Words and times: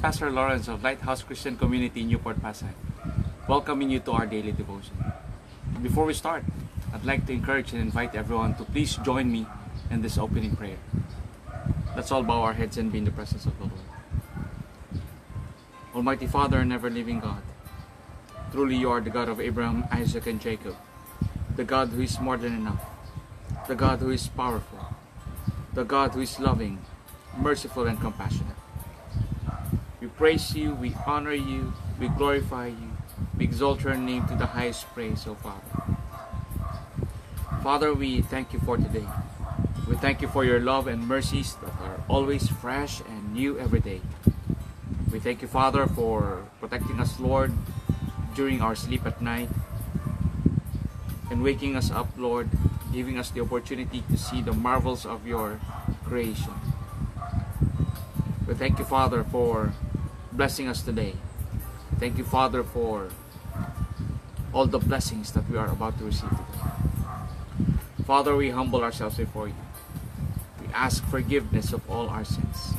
Pastor 0.00 0.30
Lawrence 0.30 0.66
of 0.66 0.82
Lighthouse 0.82 1.22
Christian 1.22 1.58
Community, 1.58 2.02
Newport, 2.02 2.40
Pasay, 2.40 2.72
welcoming 3.46 3.90
you 3.90 4.00
to 4.00 4.12
our 4.12 4.24
daily 4.24 4.50
devotion. 4.50 4.96
Before 5.82 6.06
we 6.06 6.14
start, 6.14 6.42
I'd 6.94 7.04
like 7.04 7.26
to 7.26 7.34
encourage 7.34 7.74
and 7.74 7.82
invite 7.82 8.14
everyone 8.14 8.54
to 8.54 8.64
please 8.64 8.96
join 9.04 9.30
me 9.30 9.44
in 9.90 10.00
this 10.00 10.16
opening 10.16 10.56
prayer. 10.56 10.78
Let's 11.94 12.10
all 12.10 12.22
bow 12.22 12.40
our 12.40 12.54
heads 12.54 12.78
and 12.78 12.90
be 12.90 12.96
in 12.96 13.04
the 13.04 13.10
presence 13.10 13.44
of 13.44 13.58
the 13.58 13.64
Lord. 13.64 13.84
Almighty 15.94 16.26
Father 16.26 16.60
and 16.60 16.72
ever 16.72 16.88
living 16.88 17.20
God, 17.20 17.42
truly 18.52 18.76
you 18.76 18.90
are 18.90 19.02
the 19.02 19.10
God 19.10 19.28
of 19.28 19.38
Abraham, 19.38 19.84
Isaac, 19.92 20.26
and 20.26 20.40
Jacob, 20.40 20.76
the 21.56 21.64
God 21.64 21.90
who 21.90 22.00
is 22.00 22.18
more 22.18 22.38
than 22.38 22.56
enough, 22.56 22.86
the 23.68 23.74
God 23.74 23.98
who 23.98 24.08
is 24.08 24.28
powerful, 24.28 24.96
the 25.74 25.84
God 25.84 26.12
who 26.12 26.22
is 26.22 26.40
loving, 26.40 26.78
merciful, 27.36 27.86
and 27.86 28.00
compassionate. 28.00 28.59
We 30.20 30.36
praise 30.36 30.54
you, 30.54 30.74
we 30.74 30.94
honor 31.06 31.32
you, 31.32 31.72
we 31.98 32.08
glorify 32.08 32.66
you, 32.66 32.92
we 33.38 33.44
exalt 33.44 33.82
your 33.82 33.94
name 33.94 34.28
to 34.28 34.34
the 34.34 34.44
highest 34.44 34.84
praise, 34.92 35.26
O 35.26 35.34
Father. 35.34 35.96
Father, 37.62 37.94
we 37.94 38.20
thank 38.20 38.52
you 38.52 38.60
for 38.60 38.76
today. 38.76 39.06
We 39.88 39.96
thank 39.96 40.20
you 40.20 40.28
for 40.28 40.44
your 40.44 40.60
love 40.60 40.88
and 40.88 41.08
mercies 41.08 41.54
that 41.64 41.72
are 41.80 42.04
always 42.06 42.48
fresh 42.48 43.00
and 43.00 43.32
new 43.32 43.58
every 43.58 43.80
day. 43.80 44.02
We 45.10 45.20
thank 45.20 45.40
you, 45.40 45.48
Father, 45.48 45.86
for 45.86 46.44
protecting 46.60 47.00
us, 47.00 47.18
Lord, 47.18 47.54
during 48.34 48.60
our 48.60 48.74
sleep 48.74 49.06
at 49.06 49.22
night 49.22 49.48
and 51.30 51.42
waking 51.42 51.76
us 51.76 51.90
up, 51.90 52.08
Lord, 52.18 52.50
giving 52.92 53.16
us 53.18 53.30
the 53.30 53.40
opportunity 53.40 54.04
to 54.10 54.18
see 54.18 54.42
the 54.42 54.52
marvels 54.52 55.06
of 55.06 55.26
your 55.26 55.60
creation. 56.04 56.60
We 58.46 58.52
thank 58.52 58.78
you, 58.78 58.84
Father, 58.84 59.24
for 59.24 59.72
blessing 60.40 60.68
us 60.68 60.80
today. 60.80 61.12
Thank 61.98 62.16
you, 62.16 62.24
Father, 62.24 62.64
for 62.64 63.10
all 64.54 64.64
the 64.64 64.78
blessings 64.78 65.32
that 65.32 65.46
we 65.50 65.58
are 65.58 65.70
about 65.70 65.98
to 65.98 66.04
receive 66.04 66.30
today. 66.30 67.68
Father, 68.06 68.34
we 68.34 68.48
humble 68.48 68.82
ourselves 68.82 69.18
before 69.18 69.48
you. 69.48 69.54
We 70.58 70.72
ask 70.72 71.04
forgiveness 71.10 71.74
of 71.74 71.82
all 71.90 72.08
our 72.08 72.24
sins. 72.24 72.72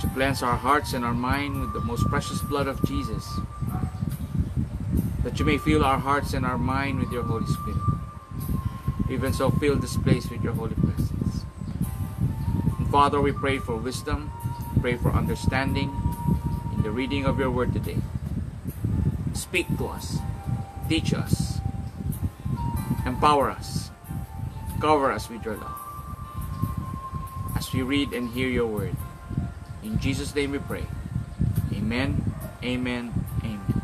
To 0.00 0.06
cleanse 0.14 0.40
our 0.40 0.54
hearts 0.54 0.92
and 0.92 1.04
our 1.04 1.14
mind 1.14 1.60
with 1.60 1.72
the 1.72 1.80
most 1.80 2.06
precious 2.06 2.40
blood 2.42 2.68
of 2.68 2.80
Jesus. 2.86 3.26
That 5.24 5.36
you 5.40 5.44
may 5.44 5.58
fill 5.58 5.84
our 5.84 5.98
hearts 5.98 6.32
and 6.32 6.46
our 6.46 6.58
mind 6.58 7.00
with 7.00 7.10
your 7.10 7.24
Holy 7.24 7.46
Spirit. 7.46 7.82
Even 9.10 9.32
so, 9.32 9.50
fill 9.50 9.74
this 9.74 9.96
place 9.96 10.30
with 10.30 10.44
your 10.44 10.52
holy 10.52 10.76
presence. 10.76 11.42
And 12.78 12.88
Father, 12.88 13.20
we 13.20 13.32
pray 13.32 13.58
for 13.58 13.74
wisdom, 13.74 14.30
pray 14.80 14.96
for 14.96 15.10
understanding 15.10 15.90
in 16.74 16.82
the 16.82 16.90
reading 16.90 17.26
of 17.26 17.38
your 17.38 17.50
word 17.50 17.72
today. 17.72 17.98
Speak 19.34 19.66
to 19.78 19.88
us, 19.88 20.18
teach 20.88 21.12
us, 21.12 21.58
empower 23.04 23.50
us, 23.50 23.90
cover 24.80 25.10
us 25.10 25.28
with 25.28 25.44
your 25.44 25.56
love. 25.56 25.78
As 27.56 27.72
we 27.72 27.82
read 27.82 28.12
and 28.12 28.30
hear 28.30 28.48
your 28.48 28.66
word, 28.66 28.94
in 29.82 29.98
Jesus' 29.98 30.34
name 30.34 30.52
we 30.52 30.58
pray. 30.58 30.86
Amen, 31.74 32.22
amen, 32.62 33.12
amen. 33.42 33.82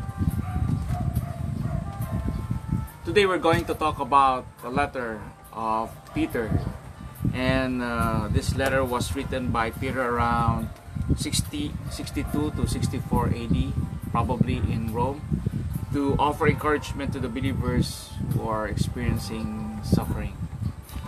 Today 3.03 3.25
we're 3.25 3.43
going 3.43 3.65
to 3.65 3.75
talk 3.75 3.99
about 3.99 4.47
the 4.63 4.69
letter 4.69 5.19
of 5.51 5.91
Peter. 6.13 6.49
And 7.33 7.83
uh, 7.83 8.29
this 8.31 8.55
letter 8.55 8.83
was 8.85 9.13
written 9.13 9.51
by 9.51 9.71
Peter 9.71 9.99
around 9.99 10.69
60, 11.15 11.71
62 11.91 12.51
to 12.51 12.67
64 12.67 13.27
AD, 13.27 13.73
probably 14.11 14.57
in 14.57 14.93
Rome, 14.93 15.21
to 15.93 16.15
offer 16.19 16.47
encouragement 16.47 17.13
to 17.13 17.19
the 17.19 17.29
believers 17.29 18.11
who 18.33 18.47
are 18.47 18.67
experiencing 18.67 19.79
suffering. 19.83 20.35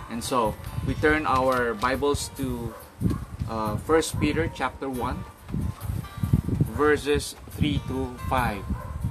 And 0.10 0.24
so 0.24 0.56
we 0.88 0.94
turn 0.96 1.28
our 1.28 1.74
Bibles 1.74 2.30
to 2.38 2.74
uh, 3.50 3.76
1 3.76 4.02
Peter 4.20 4.50
chapter 4.54 4.90
1, 4.90 5.24
verses 6.72 7.36
3 7.52 7.82
to 7.88 8.16
5. 8.30 8.64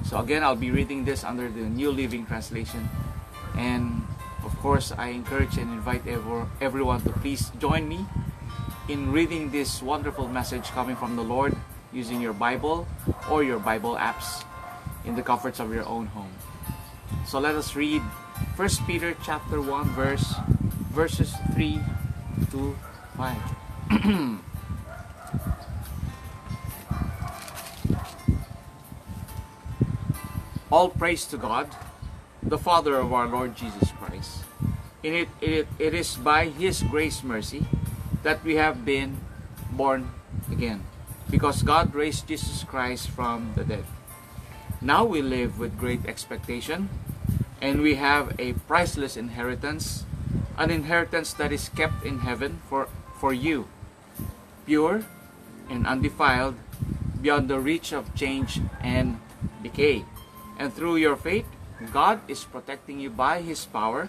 So 0.09 0.19
again, 0.19 0.43
I'll 0.43 0.57
be 0.57 0.71
reading 0.71 1.05
this 1.05 1.25
under 1.25 1.49
the 1.49 1.69
New 1.69 1.91
Living 1.91 2.25
Translation. 2.27 2.89
And 3.57 4.07
of 4.45 4.57
course, 4.59 4.93
I 4.97 5.09
encourage 5.09 5.59
and 5.59 5.73
invite 5.73 6.07
ever, 6.07 6.47
everyone 6.61 7.03
to 7.03 7.11
please 7.11 7.51
join 7.59 7.89
me 7.89 8.07
in 8.89 9.11
reading 9.11 9.51
this 9.51 9.83
wonderful 9.83 10.29
message 10.29 10.71
coming 10.71 10.95
from 10.95 11.17
the 11.17 11.23
Lord 11.23 11.57
using 11.93 12.21
your 12.21 12.33
Bible 12.33 12.87
or 13.29 13.43
your 13.43 13.59
Bible 13.59 13.97
apps 13.97 14.45
in 15.05 15.17
the 15.17 15.23
comforts 15.23 15.59
of 15.59 15.75
your 15.75 15.85
own 15.87 16.07
home. 16.07 16.31
So 17.27 17.41
let 17.41 17.57
us 17.57 17.75
read 17.75 18.01
1 18.55 18.69
Peter 18.87 19.17
chapter 19.25 19.61
1 19.61 19.89
verse 19.91 20.35
verses 20.95 21.35
3 21.55 21.81
to 22.53 22.77
5. 23.17 23.37
All 30.71 30.91
praise 30.91 31.25
to 31.27 31.37
God, 31.37 31.75
the 32.41 32.59
Father 32.59 32.95
of 32.95 33.13
our 33.13 33.27
Lord 33.27 33.57
Jesus 33.57 33.91
Christ. 33.99 34.45
In 35.03 35.15
it, 35.15 35.29
it, 35.41 35.67
it 35.81 35.93
is 35.95 36.15
by 36.15 36.47
His 36.47 36.85
grace 36.85 37.25
mercy 37.25 37.67
that 38.27 38.43
we 38.43 38.57
have 38.57 38.85
been 38.85 39.23
born 39.71 40.11
again, 40.51 40.83
because 41.31 41.63
God 41.63 41.95
raised 41.95 42.27
Jesus 42.27 42.67
Christ 42.67 43.07
from 43.07 43.55
the 43.55 43.63
dead. 43.63 43.87
Now 44.83 45.05
we 45.05 45.23
live 45.23 45.61
with 45.63 45.79
great 45.79 46.03
expectation, 46.11 46.91
and 47.63 47.87
we 47.87 47.95
have 47.95 48.35
a 48.41 48.59
priceless 48.67 49.17
inheritance, 49.17 50.03
an 50.59 50.75
inheritance 50.75 51.35
that 51.39 51.53
is 51.53 51.71
kept 51.71 52.03
in 52.03 52.27
heaven 52.27 52.59
for, 52.67 52.89
for 53.15 53.33
you, 53.33 53.69
pure 54.67 55.07
and 55.71 55.87
undefiled, 55.87 56.59
beyond 57.23 57.47
the 57.47 57.61
reach 57.61 57.93
of 57.93 58.13
change 58.17 58.59
and 58.83 59.21
decay. 59.63 60.05
And 60.59 60.75
through 60.75 60.97
your 60.97 61.15
faith, 61.15 61.47
God 61.93 62.19
is 62.27 62.43
protecting 62.43 62.99
you 62.99 63.09
by 63.09 63.43
His 63.43 63.65
power 63.67 64.09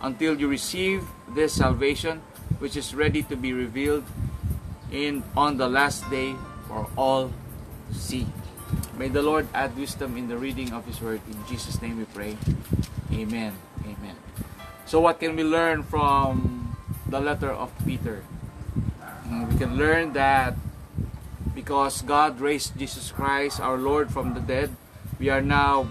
until 0.00 0.40
you 0.40 0.48
receive 0.48 1.04
this 1.28 1.52
salvation 1.52 2.22
which 2.60 2.76
is 2.76 2.94
ready 2.94 3.24
to 3.24 3.34
be 3.34 3.52
revealed 3.52 4.04
in 4.92 5.24
on 5.36 5.56
the 5.56 5.68
last 5.68 6.08
day 6.10 6.36
for 6.68 6.86
all 6.96 7.32
to 7.90 7.94
see. 7.96 8.26
May 8.96 9.08
the 9.08 9.22
Lord 9.22 9.48
add 9.52 9.74
wisdom 9.76 10.16
in 10.16 10.28
the 10.28 10.36
reading 10.36 10.72
of 10.72 10.86
His 10.86 11.00
word. 11.00 11.20
In 11.26 11.40
Jesus' 11.48 11.82
name 11.82 11.98
we 11.98 12.04
pray. 12.04 12.36
Amen. 13.10 13.56
Amen. 13.82 14.16
So 14.86 15.00
what 15.00 15.18
can 15.18 15.34
we 15.34 15.42
learn 15.42 15.82
from 15.82 16.76
the 17.08 17.20
letter 17.20 17.50
of 17.50 17.72
Peter? 17.84 18.22
Uh, 19.02 19.46
we 19.50 19.58
can 19.58 19.76
learn 19.76 20.12
that 20.12 20.54
because 21.54 22.02
God 22.02 22.40
raised 22.40 22.78
Jesus 22.78 23.10
Christ, 23.10 23.58
our 23.58 23.78
Lord, 23.78 24.12
from 24.12 24.34
the 24.34 24.40
dead, 24.40 24.76
we 25.18 25.28
are 25.28 25.42
now 25.42 25.88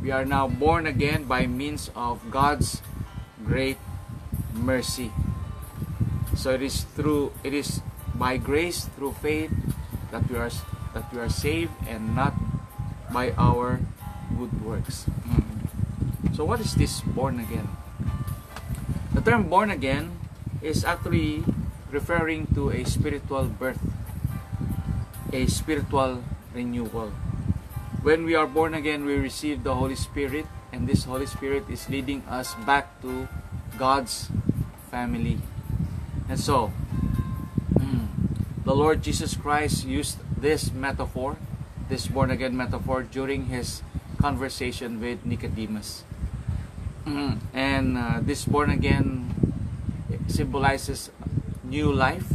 we 0.00 0.10
are 0.10 0.24
now 0.24 0.46
born 0.46 0.86
again 0.86 1.24
by 1.24 1.46
means 1.46 1.90
of 1.96 2.20
God's 2.30 2.82
great 3.44 3.78
mercy. 4.52 5.10
So 6.44 6.52
it 6.52 6.60
is 6.60 6.84
through 6.92 7.32
it 7.40 7.56
is 7.56 7.80
by 8.20 8.36
grace 8.36 8.84
through 9.00 9.16
faith 9.24 9.48
that 10.12 10.28
we 10.28 10.36
are 10.36 10.52
that 10.92 11.08
we 11.08 11.16
are 11.16 11.32
saved 11.32 11.72
and 11.88 12.12
not 12.12 12.36
by 13.08 13.32
our 13.40 13.80
good 14.36 14.52
works. 14.60 15.08
Hmm. 15.24 15.64
So 16.36 16.44
what 16.44 16.60
is 16.60 16.76
this 16.76 17.00
born 17.00 17.40
again? 17.40 17.64
The 19.16 19.24
term 19.24 19.48
born 19.48 19.72
again 19.72 20.20
is 20.60 20.84
actually 20.84 21.48
referring 21.88 22.52
to 22.52 22.68
a 22.76 22.84
spiritual 22.84 23.48
birth, 23.48 23.80
a 25.32 25.48
spiritual 25.48 26.28
renewal. 26.52 27.08
When 28.04 28.28
we 28.28 28.36
are 28.36 28.44
born 28.44 28.76
again, 28.76 29.08
we 29.08 29.16
receive 29.16 29.64
the 29.64 29.72
Holy 29.72 29.96
Spirit, 29.96 30.44
and 30.76 30.84
this 30.84 31.08
Holy 31.08 31.24
Spirit 31.24 31.64
is 31.72 31.88
leading 31.88 32.20
us 32.28 32.52
back 32.68 33.00
to 33.00 33.32
God's 33.80 34.28
family. 34.92 35.40
And 36.28 36.40
so, 36.40 36.72
the 38.64 38.74
Lord 38.74 39.02
Jesus 39.02 39.36
Christ 39.36 39.84
used 39.86 40.18
this 40.40 40.72
metaphor, 40.72 41.36
this 41.88 42.08
born 42.08 42.30
again 42.30 42.56
metaphor, 42.56 43.02
during 43.02 43.46
his 43.46 43.82
conversation 44.20 45.00
with 45.00 45.24
Nicodemus. 45.26 46.04
And 47.52 47.98
uh, 47.98 48.20
this 48.22 48.46
born 48.46 48.70
again 48.70 49.28
symbolizes 50.26 51.10
new 51.62 51.92
life, 51.92 52.32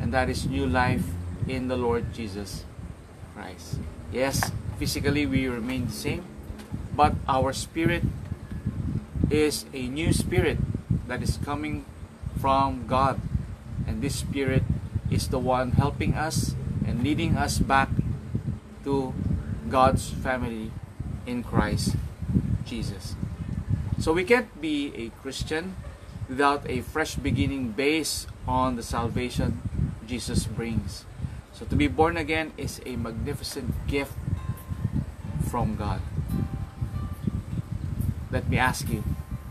and 0.00 0.12
that 0.12 0.28
is 0.28 0.46
new 0.46 0.66
life 0.66 1.06
in 1.46 1.68
the 1.68 1.76
Lord 1.76 2.12
Jesus 2.12 2.64
Christ. 3.34 3.78
Yes, 4.10 4.50
physically 4.78 5.26
we 5.26 5.46
remain 5.46 5.86
the 5.86 5.92
same, 5.92 6.24
but 6.94 7.14
our 7.28 7.52
spirit 7.52 8.02
is 9.30 9.64
a 9.72 9.86
new 9.86 10.12
spirit 10.12 10.58
that 11.06 11.22
is 11.22 11.38
coming 11.44 11.84
from 12.40 12.86
God, 12.86 13.20
and 13.86 14.02
this 14.02 14.16
spirit 14.16 14.62
is 15.10 15.28
the 15.28 15.38
one 15.38 15.72
helping 15.72 16.14
us 16.14 16.54
and 16.86 17.02
leading 17.02 17.36
us 17.36 17.58
back 17.58 17.88
to 18.84 19.14
God's 19.68 20.10
family 20.10 20.70
in 21.26 21.42
Christ 21.42 21.96
Jesus. 22.64 23.14
So 23.98 24.12
we 24.12 24.24
can't 24.24 24.60
be 24.60 24.92
a 24.94 25.10
Christian 25.22 25.76
without 26.28 26.68
a 26.68 26.82
fresh 26.82 27.14
beginning 27.14 27.72
based 27.72 28.28
on 28.46 28.76
the 28.76 28.82
salvation 28.82 29.62
Jesus 30.06 30.46
brings. 30.46 31.04
So 31.52 31.64
to 31.66 31.74
be 31.74 31.88
born 31.88 32.16
again 32.16 32.52
is 32.56 32.80
a 32.84 32.96
magnificent 32.96 33.72
gift 33.86 34.12
from 35.48 35.76
God. 35.76 36.00
Let 38.30 38.50
me 38.50 38.58
ask 38.58 38.88
you, 38.90 39.02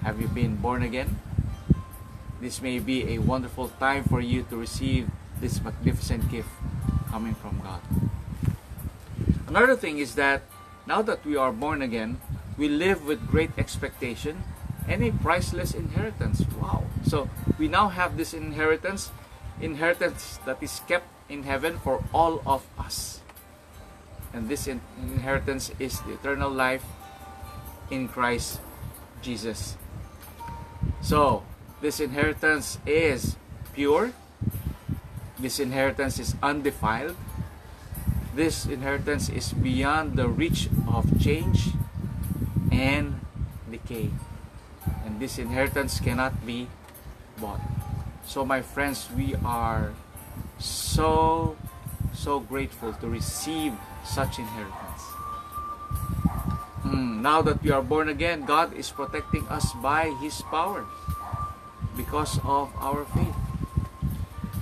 have 0.04 0.22
you 0.22 0.28
been 0.28 0.58
born 0.58 0.84
again? 0.84 1.20
This 2.46 2.62
may 2.62 2.78
be 2.78 3.16
a 3.16 3.18
wonderful 3.18 3.70
time 3.82 4.04
for 4.04 4.22
you 4.22 4.46
to 4.54 4.56
receive 4.56 5.10
this 5.42 5.58
magnificent 5.66 6.30
gift 6.30 6.54
coming 7.10 7.34
from 7.34 7.58
God. 7.58 7.82
Another 9.48 9.76
thing 9.76 9.98
is 9.98 10.14
that 10.14 10.44
now 10.86 11.02
that 11.02 11.26
we 11.26 11.36
are 11.36 11.52
born 11.52 11.82
again, 11.82 12.22
we 12.56 12.70
live 12.70 13.04
with 13.04 13.26
great 13.26 13.50
expectation 13.58 14.44
and 14.88 15.02
a 15.02 15.10
priceless 15.10 15.74
inheritance. 15.74 16.46
Wow. 16.62 16.86
So 17.10 17.32
we 17.58 17.68
now 17.68 17.90
have 17.90 18.16
this 18.16 18.32
inheritance, 18.32 19.10
inheritance 19.60 20.38
that 20.46 20.62
is 20.62 20.86
kept 20.88 21.10
in 21.28 21.50
heaven 21.50 21.80
for 21.82 22.06
all 22.14 22.44
of 22.46 22.62
us. 22.78 23.22
And 24.34 24.50
this 24.50 24.68
inheritance 24.68 25.72
is 25.80 26.00
the 26.02 26.14
eternal 26.14 26.52
life 26.52 26.86
in 27.90 28.08
Christ 28.08 28.62
Jesus. 29.24 29.78
So, 31.02 31.42
this 31.82 32.00
inheritance 32.00 32.80
is 32.86 33.36
pure. 33.74 34.14
This 35.38 35.60
inheritance 35.60 36.20
is 36.20 36.36
undefiled. 36.42 37.16
This 38.34 38.66
inheritance 38.66 39.30
is 39.30 39.54
beyond 39.54 40.16
the 40.16 40.28
reach 40.28 40.70
of 40.88 41.08
change 41.20 41.72
and 42.72 43.20
decay. 43.70 44.12
And 45.06 45.20
this 45.20 45.38
inheritance 45.38 46.00
cannot 46.00 46.46
be 46.46 46.68
bought. 47.40 47.62
So, 48.26 48.44
my 48.44 48.62
friends, 48.62 49.08
we 49.16 49.36
are 49.44 49.94
so, 50.58 51.56
so 52.14 52.40
grateful 52.40 52.94
to 52.94 53.08
receive 53.08 53.74
such 54.04 54.40
inheritance. 54.40 55.04
Mm, 56.84 57.22
now 57.22 57.42
that 57.42 57.62
we 57.64 57.72
are 57.72 57.82
born 57.82 58.10
again, 58.10 58.46
God 58.46 58.74
is 58.74 58.90
protecting 58.90 59.48
us 59.48 59.74
by 59.82 60.10
His 60.22 60.42
power 60.50 60.86
because 61.96 62.40
of 62.44 62.72
our 62.78 63.06
faith. 63.06 63.36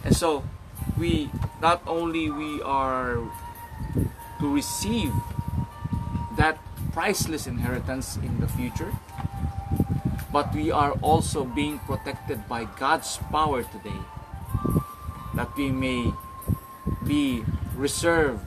And 0.06 0.16
so, 0.16 0.44
we 0.98 1.30
not 1.62 1.82
only 1.88 2.30
we 2.30 2.62
are 2.62 3.18
to 4.40 4.46
receive 4.54 5.12
that 6.38 6.60
priceless 6.92 7.48
inheritance 7.48 8.18
in 8.18 8.40
the 8.40 8.48
future, 8.48 8.92
but 10.32 10.54
we 10.54 10.72
are 10.72 10.92
also 11.02 11.46
being 11.46 11.80
protected 11.80 12.48
by 12.48 12.66
God's 12.66 13.18
power 13.32 13.64
today 13.64 14.02
that 15.34 15.56
we 15.58 15.70
may 15.70 16.14
be 17.06 17.44
reserved 17.76 18.42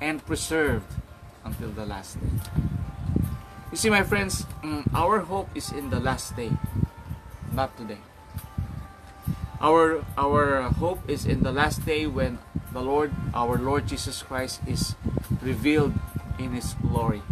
and 0.00 0.24
preserved 0.24 0.86
until 1.44 1.70
the 1.70 1.86
last 1.86 2.20
day. 2.20 2.28
You 3.70 3.76
see, 3.76 3.90
my 3.90 4.02
friends, 4.02 4.44
mm, 4.62 4.84
our 4.94 5.20
hope 5.20 5.48
is 5.54 5.72
in 5.72 5.90
the 5.90 6.00
last 6.00 6.36
day, 6.36 6.52
not 7.52 7.76
today. 7.76 8.00
Our 9.66 10.06
our 10.14 10.70
hope 10.78 11.10
is 11.10 11.26
in 11.26 11.42
the 11.42 11.50
last 11.50 11.82
day 11.82 12.06
when 12.06 12.38
the 12.70 12.78
Lord, 12.78 13.10
our 13.34 13.58
Lord 13.58 13.90
Jesus 13.90 14.22
Christ, 14.22 14.62
is 14.62 14.94
revealed 15.42 15.90
in 16.38 16.54
His 16.54 16.78
glory. 16.78 17.26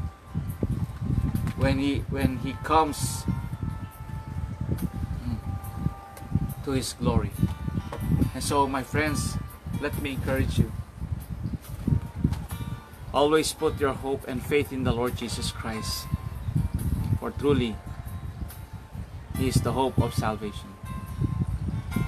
When 1.54 1.78
He 1.78 2.02
when 2.10 2.42
He 2.42 2.58
comes 2.66 3.22
mm, 5.22 5.38
to 6.66 6.74
His 6.74 6.98
glory. 6.98 7.30
And 8.34 8.42
so, 8.42 8.66
my 8.66 8.82
friends, 8.82 9.38
let 9.78 9.94
me 10.02 10.18
encourage 10.18 10.58
you. 10.58 10.74
Always 13.14 13.54
put 13.54 13.78
your 13.78 13.94
hope 13.94 14.26
and 14.26 14.42
faith 14.42 14.74
in 14.74 14.82
the 14.82 14.90
Lord 14.90 15.14
Jesus 15.14 15.54
Christ. 15.54 16.10
For 17.22 17.30
truly, 17.30 17.78
He 19.38 19.46
is 19.46 19.62
the 19.62 19.70
hope 19.70 20.02
of 20.02 20.18
salvation. 20.18 20.73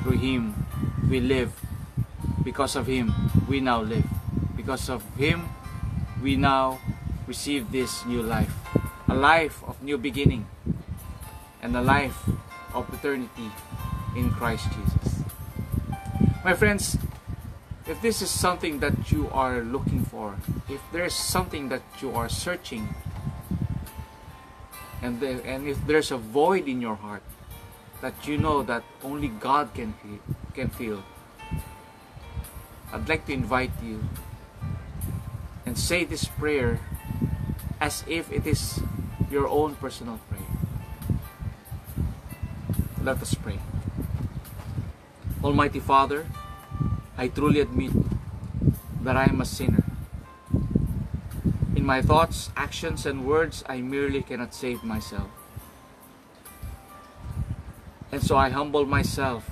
Through 0.06 0.22
Him, 0.22 0.54
we 1.10 1.18
live. 1.18 1.50
Because 2.44 2.76
of 2.76 2.86
Him, 2.86 3.10
we 3.48 3.58
now 3.58 3.82
live. 3.82 4.06
Because 4.54 4.88
of 4.88 5.02
Him, 5.18 5.50
we 6.22 6.36
now 6.36 6.78
receive 7.26 7.72
this 7.72 8.06
new 8.06 8.22
life. 8.22 8.54
A 9.08 9.14
life 9.16 9.64
of 9.66 9.82
new 9.82 9.98
beginning. 9.98 10.46
And 11.60 11.74
a 11.74 11.82
life 11.82 12.22
of 12.72 12.86
eternity 12.94 13.50
in 14.14 14.30
Christ 14.30 14.70
Jesus. 14.78 15.26
My 16.44 16.54
friends, 16.54 16.96
if 17.88 18.00
this 18.00 18.22
is 18.22 18.30
something 18.30 18.78
that 18.78 19.10
you 19.10 19.28
are 19.32 19.58
looking 19.58 20.04
for, 20.04 20.36
if 20.70 20.78
there's 20.92 21.14
something 21.14 21.68
that 21.70 21.82
you 22.00 22.14
are 22.14 22.28
searching, 22.28 22.94
and, 25.02 25.18
the, 25.18 25.42
and 25.44 25.66
if 25.66 25.84
there's 25.84 26.12
a 26.12 26.16
void 26.16 26.68
in 26.68 26.80
your 26.80 26.94
heart 26.94 27.24
that 28.00 28.26
you 28.26 28.36
know 28.38 28.62
that 28.62 28.84
only 29.02 29.28
God 29.28 29.72
can 29.74 29.94
feel, 29.94 30.20
can 30.54 30.68
feel, 30.68 31.02
I'd 32.92 33.08
like 33.08 33.26
to 33.26 33.32
invite 33.32 33.72
you 33.82 34.04
and 35.64 35.76
say 35.78 36.04
this 36.04 36.24
prayer 36.24 36.80
as 37.80 38.04
if 38.06 38.30
it 38.32 38.46
is 38.46 38.80
your 39.30 39.48
own 39.48 39.74
personal 39.76 40.20
prayer. 40.28 40.42
Let 43.02 43.20
us 43.22 43.34
pray. 43.34 43.58
Almighty 45.42 45.80
Father, 45.80 46.26
I 47.16 47.28
truly 47.28 47.60
admit 47.60 47.92
that 49.02 49.16
I 49.16 49.24
am 49.24 49.40
a 49.40 49.44
sinner. 49.44 49.84
In 51.74 51.84
my 51.84 52.02
thoughts, 52.02 52.50
actions, 52.56 53.06
and 53.06 53.26
words, 53.26 53.62
I 53.68 53.80
merely 53.80 54.22
cannot 54.22 54.54
save 54.54 54.82
myself. 54.82 55.28
And 58.12 58.22
so 58.22 58.36
I 58.36 58.50
humble 58.50 58.86
myself 58.86 59.50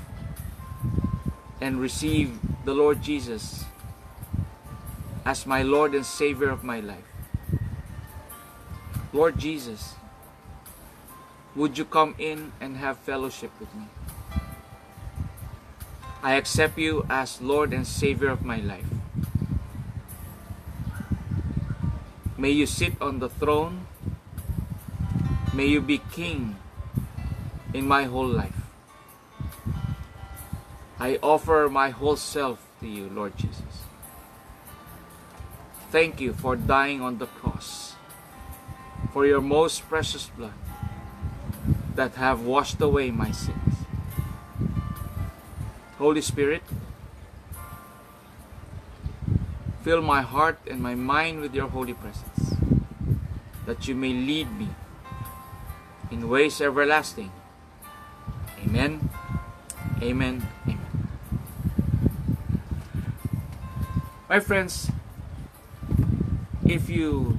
and 1.61 1.81
receive 1.81 2.39
the 2.65 2.75
Lord 2.75 3.03
Jesus 3.03 3.65
as 5.25 5.47
my 5.47 5.63
Lord 5.63 5.95
and 5.95 6.07
Savior 6.07 6.51
of 6.51 6.63
my 6.63 6.81
life. 6.81 7.05
Lord 9.13 9.39
Jesus, 9.39 9.95
would 11.55 11.79
you 11.79 11.85
come 11.85 12.15
in 12.19 12.53
and 12.61 12.77
have 12.77 12.99
fellowship 12.99 13.51
with 13.59 13.75
me? 13.75 13.87
I 16.23 16.35
accept 16.35 16.79
you 16.79 17.07
as 17.11 17.41
Lord 17.41 17.73
and 17.73 17.87
Savior 17.87 18.29
of 18.29 18.45
my 18.45 18.59
life. 18.59 18.87
May 22.37 22.51
you 22.51 22.67
sit 22.67 23.01
on 23.01 23.21
the 23.21 23.29
throne. 23.29 23.87
May 25.55 25.67
you 25.67 25.81
be 25.81 25.99
King 25.99 26.57
in 27.75 27.87
my 27.87 28.05
whole 28.05 28.27
life. 28.27 28.55
I 30.99 31.19
offer 31.23 31.69
my 31.71 31.91
whole 31.91 32.17
self 32.17 32.65
to 32.81 32.87
you, 32.87 33.11
Lord 33.13 33.37
Jesus. 33.37 33.85
Thank 35.91 36.21
you 36.21 36.33
for 36.33 36.57
dying 36.57 37.03
on 37.03 37.19
the 37.19 37.27
cross, 37.27 37.95
for 39.13 39.27
your 39.27 39.41
most 39.41 39.89
precious 39.89 40.31
blood 40.31 40.55
that 41.95 42.15
have 42.15 42.41
washed 42.43 42.81
away 42.81 43.11
my 43.11 43.33
sins. 43.33 43.75
Holy 45.99 46.21
Spirit, 46.21 46.63
fill 49.83 50.03
my 50.03 50.23
heart 50.23 50.59
and 50.71 50.81
my 50.81 50.95
mind 50.95 51.41
with 51.41 51.55
your 51.55 51.69
holy 51.69 51.95
presence, 51.95 52.55
that 53.67 53.87
you 53.87 53.95
may 53.95 54.13
lead 54.13 54.51
me 54.59 54.69
in 56.11 56.29
ways 56.29 56.61
everlasting. 56.61 57.31
Amen. 58.75 59.09
Amen. 60.03 60.49
Amen. 60.67 60.81
My 64.29 64.41
friends, 64.41 64.91
if 66.67 66.91
you 66.91 67.39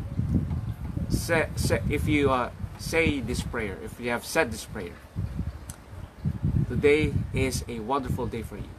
say, 1.09 1.49
say 1.55 1.81
if 1.89 2.07
you 2.07 2.31
uh, 2.31 2.51
say 2.79 3.19
this 3.19 3.41
prayer, 3.41 3.77
if 3.83 3.99
you 3.99 4.09
have 4.11 4.25
said 4.25 4.51
this 4.51 4.63
prayer, 4.63 4.93
Today 6.75 7.13
is 7.33 7.63
a 7.69 7.79
wonderful 7.79 8.27
day 8.27 8.41
for 8.41 8.57
you. 8.57 8.69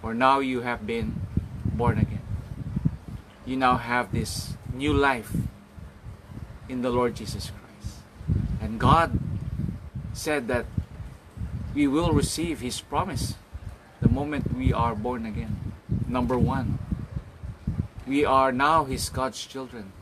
For 0.00 0.14
now 0.14 0.38
you 0.38 0.62
have 0.62 0.86
been 0.86 1.20
born 1.66 1.98
again. 1.98 2.22
You 3.44 3.56
now 3.56 3.76
have 3.76 4.12
this 4.12 4.54
new 4.72 4.94
life 4.94 5.30
in 6.68 6.80
the 6.80 6.90
Lord 6.90 7.14
Jesus 7.14 7.50
Christ. 7.50 8.00
And 8.62 8.80
God 8.80 9.18
said 10.14 10.48
that 10.48 10.64
we 11.74 11.86
will 11.86 12.12
receive 12.12 12.60
His 12.60 12.80
promise 12.80 13.34
the 14.00 14.08
moment 14.08 14.54
we 14.56 14.72
are 14.72 14.94
born 14.94 15.26
again. 15.26 15.72
Number 16.06 16.36
one, 16.36 16.78
we 18.06 18.24
are 18.24 18.52
now 18.52 18.84
His 18.84 19.08
God's 19.08 19.44
children. 19.44 19.92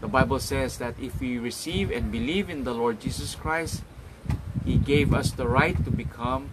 The 0.00 0.08
Bible 0.08 0.38
says 0.38 0.78
that 0.78 0.98
if 1.00 1.20
we 1.20 1.38
receive 1.38 1.90
and 1.90 2.12
believe 2.12 2.50
in 2.50 2.64
the 2.64 2.74
Lord 2.74 3.00
Jesus 3.00 3.34
Christ, 3.34 3.82
He 4.64 4.76
gave 4.76 5.14
us 5.14 5.30
the 5.30 5.48
right 5.48 5.76
to 5.84 5.90
become 5.90 6.50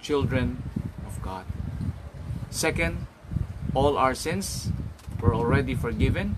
children 0.00 0.62
of 1.06 1.20
God. 1.20 1.44
Second, 2.48 3.06
all 3.74 3.98
our 3.98 4.14
sins 4.14 4.70
were 5.20 5.34
already 5.34 5.74
forgiven 5.74 6.34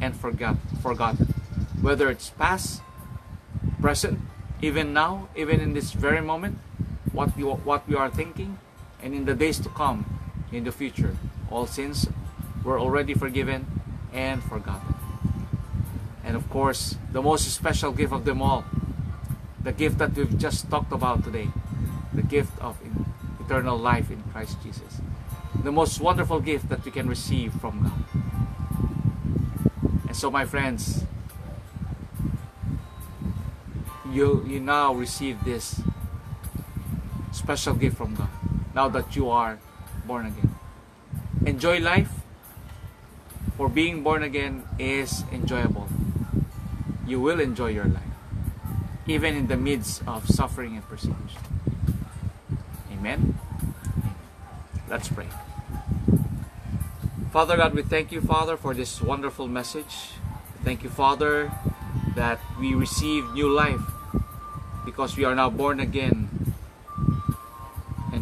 and 0.00 0.16
forgot, 0.16 0.56
forgotten. 0.80 1.34
Whether 1.82 2.08
it's 2.08 2.30
past, 2.30 2.80
present, 3.80 4.20
even 4.62 4.92
now, 4.92 5.28
even 5.36 5.60
in 5.60 5.74
this 5.74 5.92
very 5.92 6.22
moment, 6.22 6.58
what 7.18 7.36
we, 7.36 7.42
what 7.42 7.82
we 7.88 7.96
are 7.96 8.08
thinking, 8.08 8.58
and 9.02 9.12
in 9.12 9.24
the 9.24 9.34
days 9.34 9.58
to 9.58 9.68
come, 9.70 10.06
in 10.52 10.62
the 10.62 10.70
future, 10.70 11.16
all 11.50 11.66
sins 11.66 12.06
were 12.62 12.78
already 12.78 13.12
forgiven 13.12 13.66
and 14.12 14.42
forgotten. 14.44 14.94
And 16.22 16.36
of 16.36 16.48
course, 16.48 16.96
the 17.10 17.20
most 17.20 17.50
special 17.50 17.90
gift 17.90 18.12
of 18.12 18.24
them 18.24 18.40
all, 18.40 18.64
the 19.62 19.72
gift 19.72 19.98
that 19.98 20.14
we've 20.14 20.38
just 20.38 20.70
talked 20.70 20.92
about 20.92 21.24
today, 21.24 21.48
the 22.14 22.22
gift 22.22 22.56
of 22.60 22.78
eternal 23.40 23.76
life 23.76 24.10
in 24.10 24.22
Christ 24.30 24.62
Jesus 24.62 25.00
the 25.64 25.72
most 25.72 26.00
wonderful 26.00 26.40
gift 26.40 26.68
that 26.68 26.84
we 26.84 26.90
can 26.90 27.08
receive 27.08 27.52
from 27.54 27.82
God. 27.82 28.22
And 30.06 30.16
so, 30.16 30.30
my 30.30 30.44
friends, 30.44 31.04
you, 34.12 34.44
you 34.46 34.60
now 34.60 34.94
receive 34.94 35.44
this 35.44 35.80
special 37.48 37.72
gift 37.72 37.96
from 37.96 38.14
God 38.14 38.28
now 38.74 38.90
that 38.90 39.16
you 39.16 39.30
are 39.30 39.58
born 40.04 40.26
again. 40.26 40.52
Enjoy 41.46 41.80
life, 41.80 42.12
for 43.56 43.70
being 43.70 44.02
born 44.02 44.22
again 44.22 44.64
is 44.78 45.24
enjoyable. 45.32 45.88
You 47.06 47.22
will 47.22 47.40
enjoy 47.40 47.68
your 47.68 47.86
life, 47.86 48.12
even 49.06 49.34
in 49.34 49.46
the 49.46 49.56
midst 49.56 50.02
of 50.06 50.28
suffering 50.28 50.76
and 50.76 50.84
persecution. 50.86 51.40
Amen. 52.92 53.38
Let's 54.86 55.08
pray. 55.08 55.28
Father 57.32 57.56
God, 57.56 57.72
we 57.72 57.80
thank 57.80 58.12
you, 58.12 58.20
Father, 58.20 58.58
for 58.58 58.74
this 58.74 59.00
wonderful 59.00 59.48
message. 59.48 60.12
Thank 60.64 60.84
you, 60.84 60.90
Father, 60.90 61.50
that 62.14 62.40
we 62.60 62.74
receive 62.74 63.32
new 63.32 63.48
life 63.48 63.80
because 64.84 65.16
we 65.16 65.24
are 65.24 65.34
now 65.34 65.48
born 65.48 65.80
again 65.80 66.28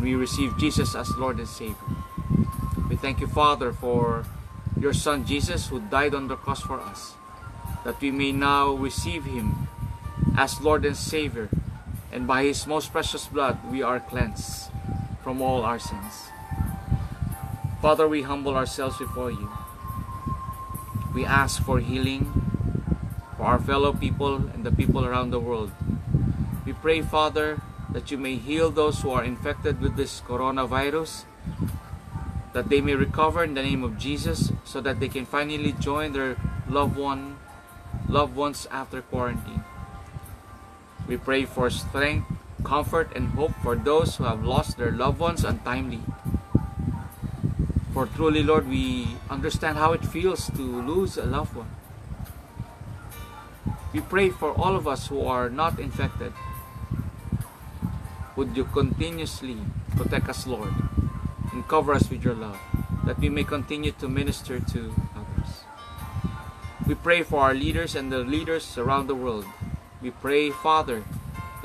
we 0.06 0.14
receive 0.14 0.56
Jesus 0.56 0.94
as 0.94 1.16
Lord 1.16 1.38
and 1.38 1.48
Savior. 1.48 1.74
We 2.88 2.94
thank 2.94 3.18
you, 3.18 3.26
Father, 3.26 3.72
for 3.72 4.22
your 4.78 4.94
Son 4.94 5.26
Jesus 5.26 5.66
who 5.66 5.80
died 5.80 6.14
on 6.14 6.28
the 6.28 6.36
cross 6.36 6.62
for 6.62 6.78
us, 6.78 7.14
that 7.82 8.00
we 8.00 8.12
may 8.12 8.30
now 8.30 8.70
receive 8.70 9.24
Him 9.24 9.66
as 10.38 10.60
Lord 10.60 10.86
and 10.86 10.96
Savior, 10.96 11.48
and 12.12 12.24
by 12.24 12.44
His 12.44 12.68
most 12.68 12.92
precious 12.92 13.26
blood 13.26 13.58
we 13.66 13.82
are 13.82 13.98
cleansed 13.98 14.70
from 15.24 15.42
all 15.42 15.66
our 15.66 15.80
sins. 15.80 16.30
Father, 17.82 18.06
we 18.06 18.22
humble 18.22 18.54
ourselves 18.54 18.98
before 18.98 19.32
you. 19.32 19.50
We 21.16 21.26
ask 21.26 21.60
for 21.64 21.80
healing 21.80 22.30
for 23.36 23.42
our 23.42 23.58
fellow 23.58 23.92
people 23.92 24.36
and 24.36 24.62
the 24.62 24.70
people 24.70 25.04
around 25.04 25.30
the 25.30 25.40
world. 25.40 25.72
We 26.64 26.74
pray, 26.74 27.02
Father, 27.02 27.58
that 27.96 28.10
you 28.10 28.18
may 28.18 28.36
heal 28.36 28.68
those 28.68 29.00
who 29.00 29.08
are 29.08 29.24
infected 29.24 29.80
with 29.80 29.96
this 29.96 30.20
coronavirus, 30.20 31.24
that 32.52 32.68
they 32.68 32.82
may 32.82 32.94
recover 32.94 33.42
in 33.42 33.54
the 33.54 33.62
name 33.62 33.82
of 33.82 33.96
Jesus, 33.96 34.52
so 34.64 34.82
that 34.82 35.00
they 35.00 35.08
can 35.08 35.24
finally 35.24 35.72
join 35.80 36.12
their 36.12 36.36
loved 36.68 36.98
one, 36.98 37.38
loved 38.06 38.36
ones 38.36 38.68
after 38.70 39.00
quarantine. 39.00 39.64
We 41.08 41.16
pray 41.16 41.46
for 41.46 41.70
strength, 41.70 42.28
comfort, 42.64 43.16
and 43.16 43.32
hope 43.32 43.56
for 43.62 43.74
those 43.74 44.16
who 44.16 44.24
have 44.24 44.44
lost 44.44 44.76
their 44.76 44.92
loved 44.92 45.18
ones 45.18 45.42
untimely. 45.42 46.00
For 47.94 48.04
truly, 48.04 48.42
Lord, 48.42 48.68
we 48.68 49.16
understand 49.30 49.78
how 49.78 49.94
it 49.94 50.04
feels 50.04 50.50
to 50.50 50.60
lose 50.60 51.16
a 51.16 51.24
loved 51.24 51.56
one. 51.56 51.72
We 53.94 54.00
pray 54.00 54.28
for 54.28 54.52
all 54.52 54.76
of 54.76 54.86
us 54.86 55.06
who 55.06 55.24
are 55.24 55.48
not 55.48 55.80
infected. 55.80 56.34
Would 58.36 58.56
you 58.56 58.64
continuously 58.64 59.56
protect 59.96 60.28
us, 60.28 60.46
Lord, 60.46 60.72
and 61.52 61.66
cover 61.68 61.94
us 61.94 62.10
with 62.10 62.22
your 62.22 62.34
love, 62.34 62.58
that 63.04 63.18
we 63.18 63.28
may 63.28 63.44
continue 63.44 63.92
to 63.92 64.08
minister 64.08 64.60
to 64.60 64.94
others. 65.16 65.64
We 66.86 66.94
pray 66.94 67.22
for 67.22 67.40
our 67.40 67.54
leaders 67.54 67.94
and 67.96 68.12
the 68.12 68.18
leaders 68.18 68.76
around 68.76 69.06
the 69.06 69.14
world. 69.14 69.46
We 70.02 70.10
pray, 70.10 70.50
Father, 70.50 71.04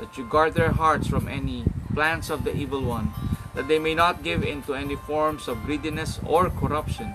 that 0.00 0.16
you 0.16 0.24
guard 0.24 0.54
their 0.54 0.72
hearts 0.72 1.06
from 1.06 1.28
any 1.28 1.64
plans 1.92 2.30
of 2.30 2.44
the 2.44 2.56
evil 2.56 2.82
one 2.82 3.12
that 3.54 3.68
they 3.68 3.78
may 3.78 3.94
not 3.94 4.22
give 4.22 4.42
in 4.42 4.62
to 4.62 4.74
any 4.74 4.96
forms 4.96 5.48
of 5.48 5.62
greediness 5.64 6.20
or 6.24 6.48
corruption, 6.50 7.12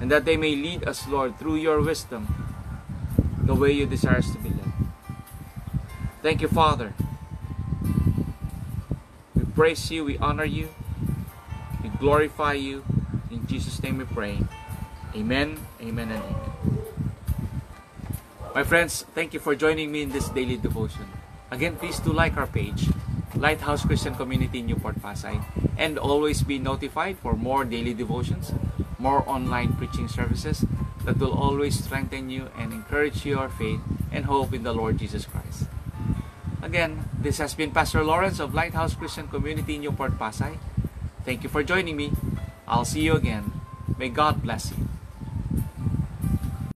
and 0.00 0.10
that 0.10 0.24
they 0.24 0.36
may 0.36 0.54
lead 0.54 0.86
us, 0.86 1.08
Lord, 1.08 1.38
through 1.38 1.56
your 1.56 1.80
wisdom, 1.80 2.28
the 3.42 3.54
way 3.54 3.72
you 3.72 3.86
desire 3.86 4.18
us 4.18 4.30
to 4.30 4.38
be 4.38 4.50
led. 4.50 4.72
Thank 6.22 6.42
you, 6.42 6.48
Father. 6.48 6.94
We 9.58 9.74
praise 9.74 9.90
you, 9.90 10.04
we 10.04 10.18
honor 10.18 10.44
you, 10.44 10.68
we 11.82 11.88
glorify 11.98 12.52
you. 12.52 12.84
In 13.28 13.44
Jesus' 13.48 13.82
name 13.82 13.98
we 13.98 14.04
pray. 14.04 14.38
Amen, 15.16 15.58
amen, 15.82 16.12
and 16.12 16.22
amen. 16.22 16.78
My 18.54 18.62
friends, 18.62 19.04
thank 19.16 19.34
you 19.34 19.40
for 19.40 19.56
joining 19.56 19.90
me 19.90 20.02
in 20.02 20.10
this 20.10 20.28
daily 20.28 20.56
devotion. 20.58 21.10
Again, 21.50 21.74
please 21.74 21.98
do 21.98 22.12
like 22.12 22.36
our 22.36 22.46
page 22.46 22.86
Lighthouse 23.34 23.84
Christian 23.84 24.14
Community 24.14 24.62
Newport 24.62 25.02
Pasay 25.02 25.42
and 25.76 25.98
always 25.98 26.44
be 26.44 26.60
notified 26.60 27.18
for 27.18 27.34
more 27.34 27.64
daily 27.64 27.94
devotions, 27.94 28.52
more 28.96 29.28
online 29.28 29.72
preaching 29.72 30.06
services 30.06 30.64
that 31.02 31.18
will 31.18 31.34
always 31.34 31.82
strengthen 31.82 32.30
you 32.30 32.46
and 32.56 32.72
encourage 32.72 33.26
your 33.26 33.48
faith 33.48 33.80
and 34.12 34.26
hope 34.26 34.54
in 34.54 34.62
the 34.62 34.72
Lord 34.72 34.98
Jesus 34.98 35.26
Christ. 35.26 35.66
Again, 36.60 37.08
this 37.14 37.38
has 37.38 37.54
been 37.54 37.70
Pastor 37.70 38.02
Lawrence 38.02 38.40
of 38.40 38.52
Lighthouse 38.52 38.94
Christian 38.94 39.28
Community 39.28 39.78
Newport 39.78 40.18
Pasay. 40.18 40.58
Thank 41.24 41.44
you 41.44 41.48
for 41.48 41.62
joining 41.62 41.96
me. 41.96 42.10
I'll 42.66 42.84
see 42.84 43.02
you 43.02 43.14
again. 43.14 43.52
May 43.96 44.08
God 44.08 44.42
bless 44.42 44.72
you. 44.72 44.87